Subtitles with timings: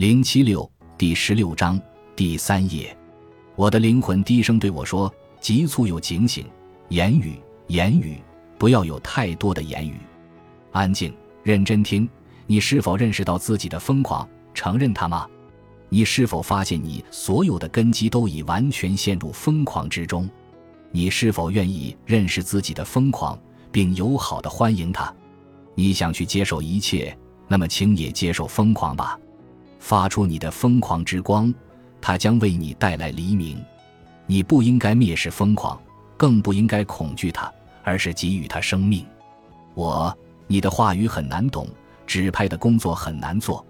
[0.00, 1.78] 零七六第十六章
[2.16, 2.96] 第三页，
[3.54, 6.46] 我的灵魂低声对我说：“急促又警醒，
[6.88, 8.16] 言语，言语，
[8.56, 10.00] 不要有太多的言语，
[10.72, 12.08] 安静，认真听。
[12.46, 14.26] 你是否认识到自己的疯狂？
[14.54, 15.28] 承认它吗？
[15.90, 20.26] 你是否发现你所有的根基都已完全陷入疯狂之中？
[20.90, 23.38] 你是否愿意认识自己的疯狂，
[23.70, 25.14] 并友好的欢迎它？
[25.74, 27.14] 你想去接受一切，
[27.46, 29.20] 那么请也接受疯狂吧。
[29.80, 31.52] 发出你的疯狂之光，
[32.00, 33.60] 它将为你带来黎明。
[34.26, 35.80] 你不应该蔑视疯狂，
[36.16, 39.04] 更不应该恐惧它，而是给予它生命。
[39.74, 41.66] 我，你的话语很难懂。
[42.06, 43.64] 指派的工作很难做，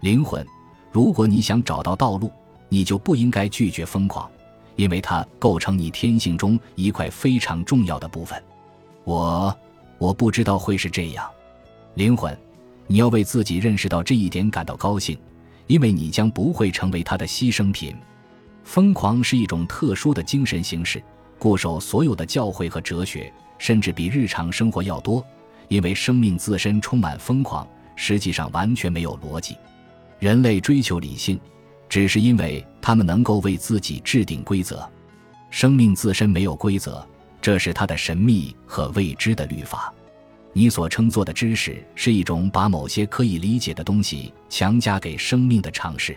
[0.00, 0.44] 灵魂。
[0.90, 2.32] 如果你想找到道路，
[2.68, 4.28] 你就不应该拒绝疯狂，
[4.74, 8.42] 因为它构成你天性中一块非常重要的部分。
[9.04, 9.56] 我，
[9.98, 11.30] 我不知道会是这样，
[11.94, 12.36] 灵魂。
[12.88, 15.16] 你要为自己认识到这一点感到高兴，
[15.66, 17.94] 因为你将不会成为他的牺牲品。
[18.64, 21.02] 疯狂是一种特殊的精神形式，
[21.38, 25.24] 固守所有的教诲和哲学，甚至比日常生活要多，
[25.68, 27.66] 因为生命自身充满疯狂。
[27.98, 29.56] 实际上完全没有逻辑。
[30.18, 31.40] 人类追求理性，
[31.88, 34.86] 只是因为他们能够为自己制定规则。
[35.48, 37.06] 生命自身没有规则，
[37.40, 39.94] 这是它的神秘和未知的律法。
[40.56, 46.16] 你所称作的知识，是一种把某些可以理解的东西强加给生命的尝试。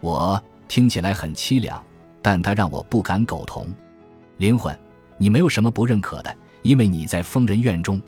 [0.00, 1.84] 我听起来很凄凉，
[2.22, 3.66] 但它让我不敢苟同。
[4.38, 4.74] 灵魂，
[5.18, 8.00] 你没有什么不认可的，因为你在疯人院中。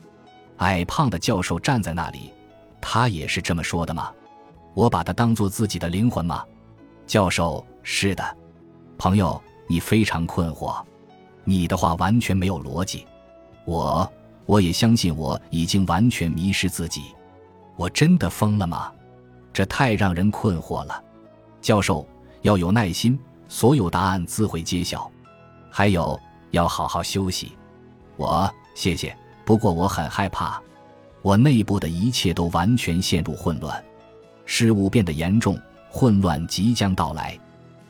[0.57, 2.33] 矮胖的教授站在那里。
[2.81, 4.11] 他也是这么说的吗？
[4.73, 6.43] 我把他当做自己的灵魂吗？
[7.05, 8.37] 教授，是的。
[8.97, 10.83] 朋友，你非常困惑，
[11.43, 13.05] 你的话完全没有逻辑。
[13.65, 14.11] 我，
[14.49, 17.13] 我也相信我已经完全迷失自己。
[17.75, 18.91] 我真的疯了吗？
[19.53, 21.03] 这太让人困惑了。
[21.61, 22.03] 教授，
[22.41, 25.07] 要有耐心，所有答案自会揭晓。
[25.69, 27.51] 还有，要好好休息。
[28.17, 29.15] 我，谢谢。
[29.45, 30.59] 不过我很害怕。
[31.21, 33.83] 我内部的一切都完全陷入混乱，
[34.47, 35.61] 事物变得严重，
[35.91, 37.39] 混乱即将到来，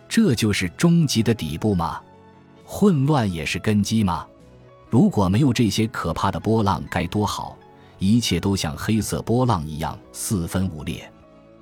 [0.09, 2.01] 这就是终极的底部吗？
[2.65, 4.27] 混乱也是根基吗？
[4.89, 7.55] 如果没有这些可怕的波浪该多好！
[7.99, 11.11] 一切都像黑色波浪一样四分五裂。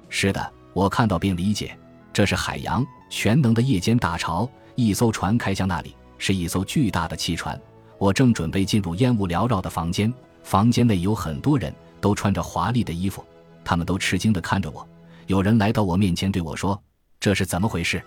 [0.08, 1.78] 是的，我看到并理解，
[2.14, 4.50] 这是海洋全能的夜间大潮。
[4.76, 7.60] 一艘船开向那里，是一艘巨大的汽船。
[7.98, 10.14] 我正准备进入烟雾缭绕的房间。
[10.44, 13.26] 房间内有很多人，都穿着华丽的衣服，
[13.66, 14.88] 他们都吃惊地看着我。
[15.26, 16.82] 有人来到我面前对我说
[17.20, 18.02] ：“这是怎么回事？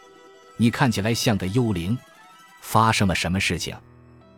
[0.57, 1.99] 你看起来像个幽灵，
[2.63, 3.77] 发生了什么事情？”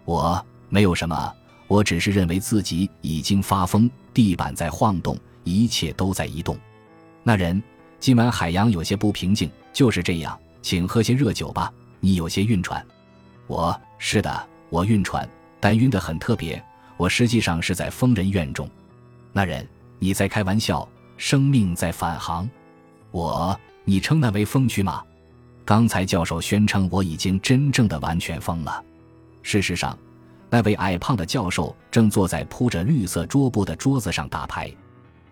[0.04, 1.34] 我没有什么，
[1.68, 3.90] 我只是认为自己已经发疯。
[4.14, 6.56] 地板在晃动，一切都在移动。
[7.22, 7.62] 那人，
[8.00, 10.38] 今晚海洋有些不平静，就是这样。
[10.62, 11.70] 请喝些热酒吧。
[12.00, 12.82] 你有些晕船。
[13.46, 15.28] 我是的，我晕船，
[15.60, 16.62] 但晕得很特别。
[16.96, 18.66] 我实际上是在疯人院中，
[19.30, 19.68] 那人，
[19.98, 20.88] 你在开玩笑？
[21.18, 22.48] 生命在返航，
[23.10, 25.04] 我，你称那为疯区吗？
[25.66, 28.82] 刚才教授宣称我已经真正的完全疯了。
[29.42, 29.96] 事实上，
[30.54, 34.70] 那位矮胖的教授正坐在铺着绿色桌布的桌子上打牌。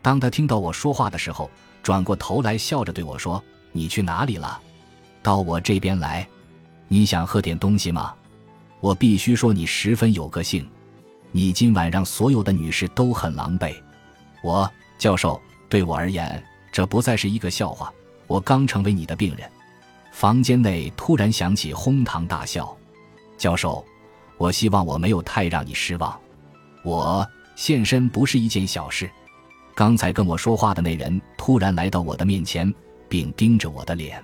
[0.00, 1.50] 当他听到我说话的时候，
[1.82, 4.59] 转过头来笑着对我说：“你去哪里了？
[5.22, 6.26] 到我这边来。
[6.88, 8.14] 你想喝点东西吗？
[8.80, 10.66] 我必须说，你十分有个性。”
[11.32, 13.75] 你今晚让所有的女士都很狼狈。
[14.42, 15.38] 我教授
[15.69, 16.42] 对我而言，
[16.72, 17.92] 这不再是一个笑话。
[18.26, 19.47] 我刚成为你的病人。
[20.12, 22.75] 房间内突然响起哄堂大笑。
[23.36, 23.84] 教授，
[24.41, 26.19] 我希望我没有太让你失望。
[26.83, 29.11] 我现身不是一件小事。
[29.75, 32.73] 刚才跟我说话的那人突然来到我的面前，
[33.06, 34.19] 并盯着我的脸。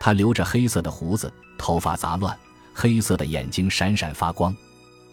[0.00, 2.34] 他留着黑色的胡子，头发杂乱，
[2.72, 4.56] 黑色的眼睛闪闪发光，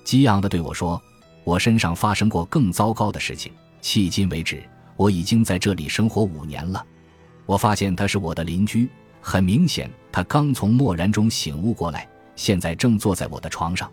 [0.05, 1.01] 激昂地对我说。
[1.43, 3.51] 我身上发生过更糟糕的事情。
[3.81, 4.63] 迄今为止，
[4.95, 6.85] 我已经在这里生活五年了。
[7.45, 8.87] 我发现他是我的邻居。
[9.19, 12.07] 很明显，他刚从漠然中醒悟过来，
[12.37, 13.91] 现在正坐在我的床上。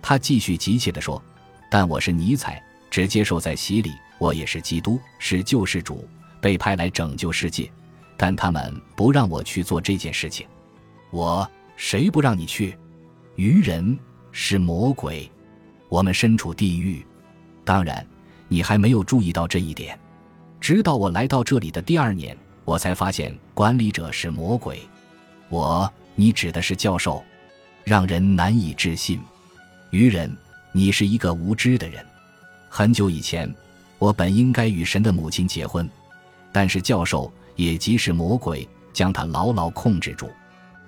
[0.00, 1.22] 他继续急切地说
[1.70, 3.92] ：“但我是尼采，只接受在洗礼。
[4.18, 6.08] 我也是基督，是救世主，
[6.40, 7.70] 被派来拯救世界。
[8.16, 10.46] 但他们不让我去做这件事情。
[11.10, 12.76] 我谁不让你去？
[13.36, 13.98] 愚人
[14.32, 15.30] 是魔鬼。”
[15.88, 17.02] 我们身处地狱，
[17.64, 18.06] 当然，
[18.46, 19.98] 你还没有注意到这一点。
[20.60, 22.36] 直到我来到这里的第二年，
[22.66, 24.80] 我才发现管理者是魔鬼。
[25.48, 27.24] 我，你指的是教授，
[27.84, 29.18] 让人难以置信。
[29.90, 30.30] 愚人，
[30.70, 32.04] 你是一个无知的人。
[32.68, 33.52] 很久以前，
[33.98, 35.88] 我本应该与神的母亲结婚，
[36.52, 40.30] 但是教授，也即是魔鬼，将他牢牢控制住。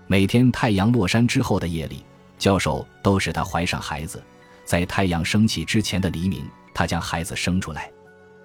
[0.06, 2.04] 每天太阳落山之后的夜里，
[2.38, 4.22] 教授都使他怀上孩子，
[4.66, 6.44] 在太阳升起之前的黎明，
[6.74, 7.90] 他将孩子生出来。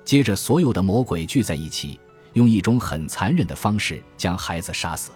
[0.05, 1.99] 接着，所有的魔鬼聚在一起，
[2.31, 5.11] 用一种很残忍的方式将孩子杀死。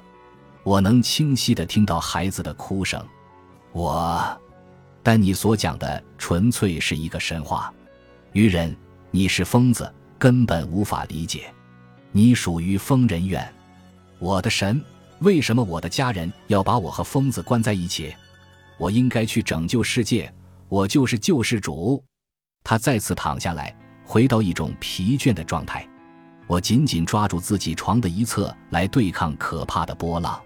[0.64, 3.02] 我能清晰地听到孩子的哭声。
[3.72, 4.42] 我，
[5.02, 7.74] 但你所讲的纯粹是一个神话。
[8.34, 8.76] 愚人，
[9.12, 11.52] 你是疯子，根本无法理解。
[12.12, 13.48] 你属于疯人院。
[14.20, 14.84] 我的神，
[15.20, 18.14] 为什么我的家人要把我和疯子关在一起？
[18.78, 20.32] 我应该去拯救世界。
[20.68, 22.04] 我就是救世主。
[22.64, 23.76] 他再次躺下来。
[24.04, 25.88] 回到一种疲倦的状态，
[26.48, 30.42] 我紧紧抓住自己床的一侧来对抗可怕的波浪。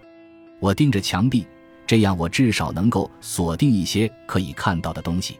[0.60, 1.48] 我盯着墙壁，
[1.86, 5.40] 这样我至少能够锁定一些可以看到的东西。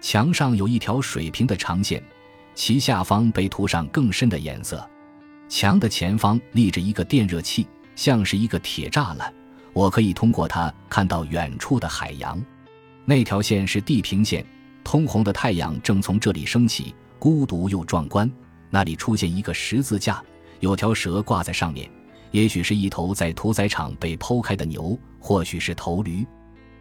[0.00, 2.02] 墙上有一条水平的长线，
[2.54, 4.86] 其下方被涂上更深的颜色。
[5.48, 7.66] 墙的前方立着一个电热器，
[7.96, 9.32] 像是一个铁栅栏，
[9.72, 12.42] 我可以通过它看到远处的海洋。
[13.04, 14.44] 那条线是地平线，
[14.82, 16.94] 通红的太阳正从这里升起。
[17.18, 18.30] 孤独又壮观，
[18.68, 20.22] 那里出现一个十字架，
[20.60, 21.90] 有条蛇挂在上面，
[22.34, 26.26] 也许是一头在屠宰场被剖开的牛，或许是头驴。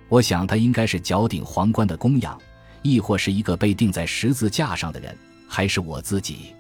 [0.10, 2.36] 我想他应该是脚顶皇冠的公羊，
[2.82, 5.16] 亦或是一个被钉在十字架上的人，
[5.48, 6.56] 还是我自己。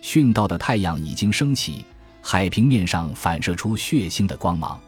[0.00, 1.84] 殉道的太阳已经升起，
[2.22, 4.80] 海平面上反射出血腥的光芒。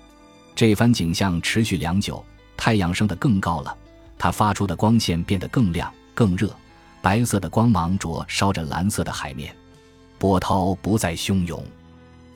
[0.55, 2.25] 这番景象持续良久，
[2.57, 3.77] 太阳升得更高了，
[4.17, 6.51] 它发出的光线变得更亮、更热。
[7.03, 9.55] 白色的光芒灼烧着蓝色的海面，
[10.19, 11.63] 波涛不再汹涌。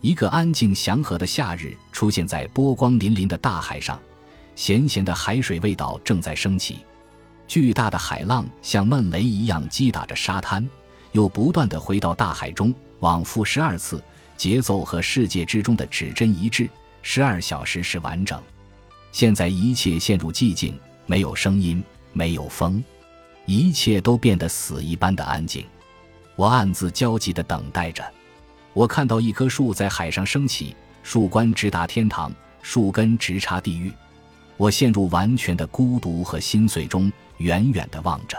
[0.00, 4.00] 一个安静祥和的夏日出现在波光粼粼的大海上，
[4.54, 6.78] 咸咸的海水味道正在升起。
[7.48, 10.68] 巨大的海浪像闷雷一样击打着沙滩，
[11.12, 14.02] 又不断地回到大海中，往复十二次，
[14.36, 16.68] 节奏和世界之中的指针一致。
[17.02, 18.40] 十二小时是完整。
[19.12, 21.82] 现在一切陷入寂静，没有声音，
[22.12, 22.82] 没有风。
[23.44, 25.64] 一切都变得死一般的安静，
[26.34, 28.04] 我暗自焦急地等待着。
[28.76, 32.30] 我看到一棵树在海上升起，树冠直达天堂，
[32.60, 33.90] 树根直插地狱。
[34.58, 38.36] 我陷入完全的孤独和心碎中，远远地望着，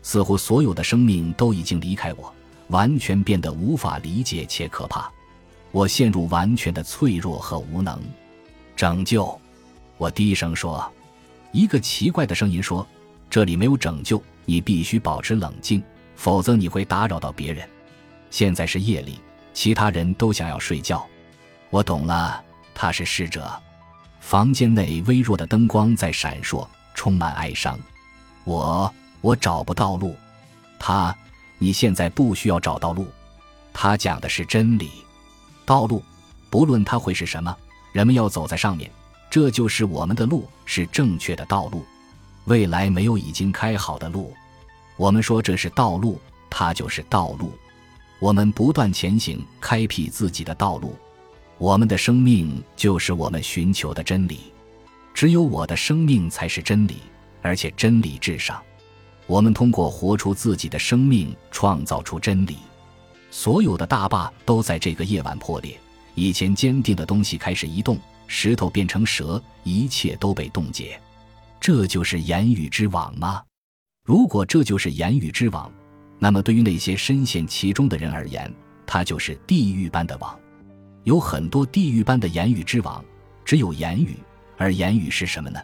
[0.00, 2.32] 似乎所有的生命都已经离开我，
[2.68, 5.10] 完全变得无法理解且可怕。
[5.72, 8.00] 我陷入完全的脆弱和无能。
[8.76, 9.36] 拯救！
[9.98, 10.88] 我低声说。
[11.50, 12.86] 一个奇怪的声音说
[13.28, 15.82] ：“这里没有拯救。”你必须保持冷静，
[16.14, 17.68] 否则你会打扰到别人。
[18.30, 19.18] 现在是夜里，
[19.54, 21.06] 其他人都想要睡觉。
[21.70, 23.50] 我懂了，他是逝者。
[24.20, 27.78] 房间内微弱的灯光在闪烁，充满哀伤。
[28.44, 30.14] 我，我找不到路。
[30.78, 31.16] 他，
[31.58, 33.06] 你现在不需要找到路。
[33.72, 34.90] 他讲的是真理。
[35.64, 36.02] 道路，
[36.50, 37.56] 不论它会是什么，
[37.92, 38.90] 人们要走在上面。
[39.30, 41.84] 这就是我们的路，是正确的道路。
[42.44, 44.34] 未来没有已经开好的路，
[44.96, 47.52] 我们说这是道路，它就是道路。
[48.20, 50.96] 我们不断前行，开辟自己的道路。
[51.58, 54.52] 我们的生命就是我们寻求的真理。
[55.12, 56.96] 只有我的生命才是真理，
[57.42, 58.60] 而且真理至上。
[59.26, 62.56] 我们通过活出自己的生命，创造出真理。
[63.30, 65.78] 所有的大坝都在这个夜晚破裂，
[66.14, 71.00] 以前坚定的东西开始移动，石头变成蛇，一切都被冻结。
[71.60, 73.42] 这就是言语之网吗？
[74.04, 75.72] 如果这就是言语之网，
[76.18, 78.52] 那么对于那些深陷其中的人而言，
[78.86, 80.38] 它就是地狱般的网。
[81.02, 83.04] 有很多地狱般的言语之网，
[83.44, 84.16] 只有言语，
[84.56, 85.60] 而言语是什么呢？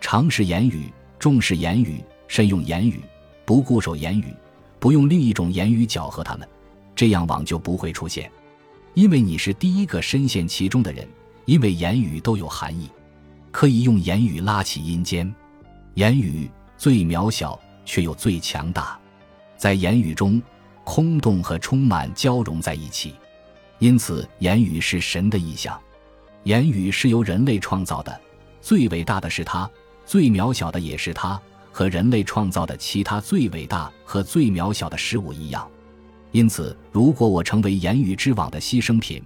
[0.00, 3.00] 常视言语，重视言语，慎用言语，
[3.44, 4.32] 不固守言语，
[4.78, 6.48] 不用另一种言语搅和他们，
[6.94, 8.30] 这样网就不会出现。
[8.94, 11.08] 因为你是第一个深陷其中的人，
[11.44, 12.88] 因为言语都有含义。
[13.50, 15.34] 可以用言语拉起阴间，
[15.94, 18.96] 言语最渺小却又最强大，
[19.58, 20.40] 在言语中，
[20.84, 23.16] 空洞和充满交融在一起，
[23.80, 25.78] 因此言语是神的意象。
[26.44, 28.20] 言语是由人类创造的，
[28.60, 29.68] 最伟大的是它，
[30.06, 31.38] 最渺小的也是它，
[31.72, 35.68] 和人类创造的其他最伟大和最渺小的事物一样。
[36.30, 39.20] 因此，如果我成为言语之网的牺牲品，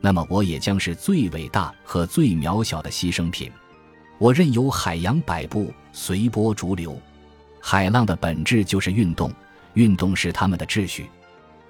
[0.00, 3.52] 那么我也将是最伟大和最渺小的牺牲品。
[4.16, 6.98] 我任由海洋摆布，随波逐流。
[7.60, 9.32] 海浪的本质就是运动，
[9.74, 11.10] 运动是他们的秩序。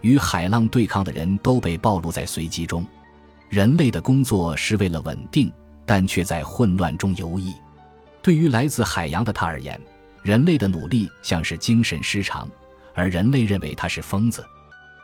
[0.00, 2.86] 与海浪对抗的人都被暴露在随机中。
[3.48, 5.52] 人类的工作是为了稳定，
[5.86, 7.54] 但却在混乱中游弋。
[8.20, 9.80] 对于来自海洋的他而言，
[10.22, 12.48] 人类的努力像是精神失常，
[12.94, 14.44] 而人类认为他是疯子。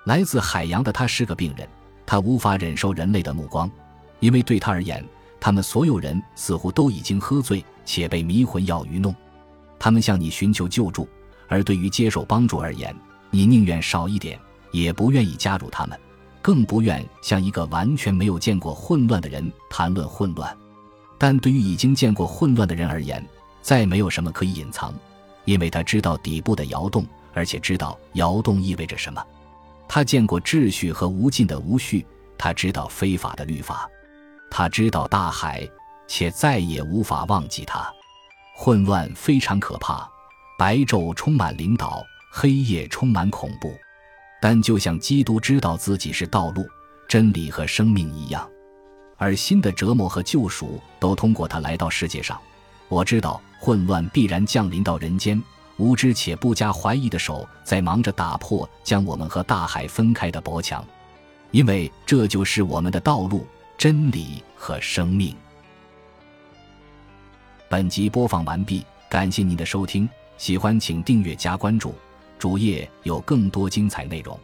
[0.07, 1.69] 来自海洋的他是个病人，
[2.07, 3.71] 他无法忍受人类的目光。
[4.19, 5.05] 因为对他而言，
[5.39, 9.15] 他们所有人似乎都已经喝醉，且被迷魂药愚弄。
[9.79, 11.09] 他们向你寻求救助，
[11.51, 12.97] 而对于接受帮助而言，
[13.29, 14.39] 你宁愿少一点，
[14.71, 15.99] 也不愿意加入他们，
[16.41, 20.57] 更不愿向一个完全没有见过混乱的人谈论混乱。
[21.19, 23.23] 但对于已经见过混乱的人而言，
[23.61, 24.95] 再没有什么可以隐藏，
[25.45, 27.05] 因为他知道底部的摇动，
[27.35, 29.23] 而且知道摇动意味着什么。
[29.89, 32.07] 他见过秩序和无尽的无序，
[32.39, 33.91] 他知道非法的律法，
[34.51, 35.69] 他知道大海，
[36.07, 37.87] 且再也无法忘记它。
[38.57, 40.09] 混乱非常可怕，
[40.61, 43.73] 白昼充满领导，黑夜充满恐怖。
[44.43, 46.69] 但就像基督知道自己是道路、
[47.09, 48.47] 真理和生命一样，
[49.17, 52.39] 而新的折磨和救赎都通过他来到世界上。
[52.91, 55.43] 我知道混乱必然降临到人间，
[55.79, 60.85] 无知且不加怀疑的手在忙着打破将我们和大海分开的薄墙，
[61.53, 63.47] 因为这就是我们的道路、
[63.79, 65.35] 真理和生命。
[67.67, 70.07] 本集播放完毕，感谢您的收听，
[70.41, 71.95] 喜欢请订阅加关注，
[72.39, 74.41] 主页有更多精彩内容。